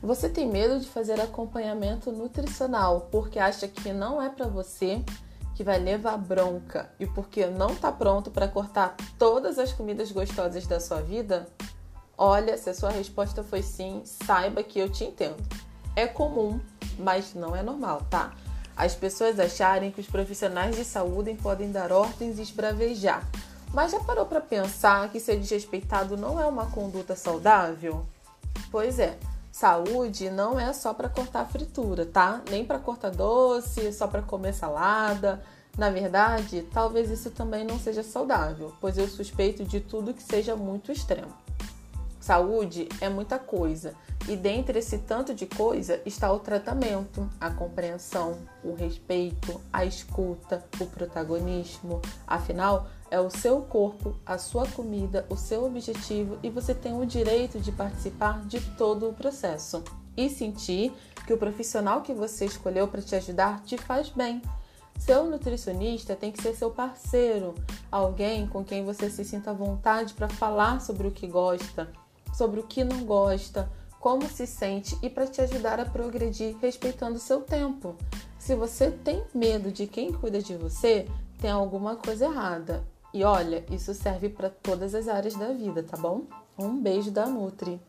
Você 0.00 0.28
tem 0.28 0.48
medo 0.48 0.78
de 0.78 0.88
fazer 0.88 1.20
acompanhamento 1.20 2.12
nutricional 2.12 3.08
porque 3.10 3.38
acha 3.38 3.66
que 3.66 3.92
não 3.92 4.22
é 4.22 4.28
para 4.28 4.46
você, 4.46 5.02
que 5.56 5.64
vai 5.64 5.78
levar 5.78 6.16
bronca 6.16 6.88
e 7.00 7.06
porque 7.06 7.46
não 7.46 7.72
está 7.72 7.90
pronto 7.90 8.30
para 8.30 8.46
cortar 8.46 8.96
todas 9.18 9.58
as 9.58 9.72
comidas 9.72 10.12
gostosas 10.12 10.68
da 10.68 10.78
sua 10.78 11.00
vida? 11.02 11.48
Olha, 12.16 12.56
se 12.56 12.70
a 12.70 12.74
sua 12.74 12.90
resposta 12.90 13.42
foi 13.42 13.60
sim, 13.60 14.02
saiba 14.04 14.62
que 14.62 14.78
eu 14.78 14.88
te 14.88 15.02
entendo. 15.02 15.42
É 15.96 16.06
comum, 16.06 16.60
mas 16.96 17.34
não 17.34 17.56
é 17.56 17.62
normal, 17.62 18.02
tá? 18.08 18.32
As 18.76 18.94
pessoas 18.94 19.40
acharem 19.40 19.90
que 19.90 20.00
os 20.00 20.06
profissionais 20.06 20.76
de 20.76 20.84
saúde 20.84 21.34
podem 21.34 21.72
dar 21.72 21.90
ordens 21.90 22.38
e 22.38 22.42
esbravejar. 22.42 23.28
Mas 23.74 23.90
já 23.90 23.98
parou 23.98 24.26
para 24.26 24.40
pensar 24.40 25.10
que 25.10 25.18
ser 25.18 25.40
desrespeitado 25.40 26.16
não 26.16 26.40
é 26.40 26.46
uma 26.46 26.66
conduta 26.70 27.16
saudável? 27.16 28.06
Pois 28.70 29.00
é, 29.00 29.18
saúde 29.58 30.30
não 30.30 30.58
é 30.58 30.72
só 30.72 30.94
para 30.94 31.08
cortar 31.08 31.44
fritura, 31.46 32.06
tá? 32.06 32.40
Nem 32.48 32.64
para 32.64 32.78
cortar 32.78 33.10
doce, 33.10 33.92
só 33.92 34.06
para 34.06 34.22
comer 34.22 34.54
salada. 34.54 35.42
Na 35.76 35.90
verdade, 35.90 36.64
talvez 36.72 37.10
isso 37.10 37.32
também 37.32 37.64
não 37.64 37.76
seja 37.76 38.04
saudável, 38.04 38.72
pois 38.80 38.96
eu 38.96 39.08
suspeito 39.08 39.64
de 39.64 39.80
tudo 39.80 40.14
que 40.14 40.22
seja 40.22 40.54
muito 40.54 40.92
extremo. 40.92 41.32
Saúde 42.20 42.88
é 43.00 43.08
muita 43.08 43.36
coisa, 43.36 43.94
e 44.28 44.36
dentre 44.36 44.78
esse 44.78 44.98
tanto 44.98 45.34
de 45.34 45.46
coisa 45.46 46.00
está 46.06 46.32
o 46.32 46.38
tratamento, 46.38 47.28
a 47.40 47.50
compreensão, 47.50 48.38
o 48.62 48.74
respeito, 48.74 49.60
a 49.72 49.84
escuta, 49.84 50.64
o 50.80 50.86
protagonismo. 50.86 52.00
Afinal, 52.26 52.86
é 53.10 53.20
o 53.20 53.30
seu 53.30 53.62
corpo, 53.62 54.14
a 54.24 54.38
sua 54.38 54.66
comida, 54.66 55.26
o 55.28 55.36
seu 55.36 55.64
objetivo 55.64 56.38
e 56.42 56.50
você 56.50 56.74
tem 56.74 56.98
o 56.98 57.06
direito 57.06 57.60
de 57.60 57.72
participar 57.72 58.44
de 58.46 58.60
todo 58.76 59.08
o 59.08 59.12
processo 59.12 59.82
e 60.16 60.28
sentir 60.28 60.92
que 61.26 61.32
o 61.32 61.38
profissional 61.38 62.02
que 62.02 62.12
você 62.12 62.46
escolheu 62.46 62.88
para 62.88 63.02
te 63.02 63.14
ajudar 63.14 63.62
te 63.62 63.76
faz 63.76 64.08
bem. 64.08 64.42
Seu 64.98 65.24
nutricionista 65.26 66.16
tem 66.16 66.32
que 66.32 66.42
ser 66.42 66.54
seu 66.54 66.70
parceiro, 66.70 67.54
alguém 67.90 68.46
com 68.46 68.64
quem 68.64 68.84
você 68.84 69.08
se 69.08 69.24
sinta 69.24 69.50
à 69.50 69.54
vontade 69.54 70.12
para 70.14 70.28
falar 70.28 70.80
sobre 70.80 71.06
o 71.06 71.12
que 71.12 71.26
gosta, 71.26 71.88
sobre 72.34 72.60
o 72.60 72.64
que 72.64 72.82
não 72.82 73.04
gosta, 73.04 73.70
como 74.00 74.28
se 74.28 74.46
sente 74.46 74.98
e 75.02 75.08
para 75.08 75.26
te 75.26 75.40
ajudar 75.40 75.78
a 75.78 75.84
progredir 75.84 76.56
respeitando 76.60 77.18
seu 77.18 77.42
tempo. 77.42 77.96
Se 78.38 78.54
você 78.54 78.90
tem 78.90 79.22
medo 79.34 79.70
de 79.70 79.86
quem 79.86 80.12
cuida 80.12 80.40
de 80.40 80.56
você, 80.56 81.06
tem 81.38 81.50
alguma 81.50 81.96
coisa 81.96 82.26
errada. 82.26 82.84
E 83.12 83.24
olha, 83.24 83.64
isso 83.70 83.94
serve 83.94 84.28
para 84.28 84.50
todas 84.50 84.94
as 84.94 85.08
áreas 85.08 85.34
da 85.34 85.52
vida, 85.52 85.82
tá 85.82 85.96
bom? 85.96 86.24
Um 86.58 86.80
beijo 86.80 87.10
da 87.10 87.26
Nutri. 87.26 87.80